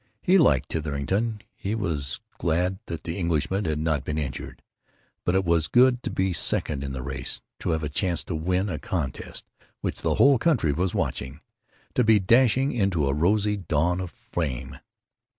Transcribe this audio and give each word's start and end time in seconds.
He 0.23 0.39
liked 0.39 0.69
Titherington; 0.69 1.43
he 1.53 1.75
was 1.75 2.21
glad 2.39 2.79
that 2.87 3.03
the 3.03 3.19
Englishman 3.19 3.65
had 3.65 3.77
not 3.77 4.03
been 4.03 4.17
injured; 4.17 4.63
but 5.23 5.35
it 5.35 5.45
was 5.45 5.67
good 5.67 6.01
to 6.01 6.09
be 6.09 6.33
second 6.33 6.83
in 6.83 6.91
the 6.91 7.03
race; 7.03 7.43
to 7.59 7.69
have 7.69 7.83
a 7.83 7.87
chance 7.87 8.23
to 8.23 8.33
win 8.33 8.67
a 8.67 8.79
contest 8.79 9.45
which 9.81 10.01
the 10.01 10.15
whole 10.15 10.39
country 10.39 10.71
was 10.73 10.95
watching; 10.95 11.39
to 11.93 12.03
be 12.03 12.17
dashing 12.17 12.71
into 12.71 13.07
a 13.07 13.13
rosy 13.13 13.55
dawn 13.57 13.99
of 14.01 14.09
fame. 14.09 14.79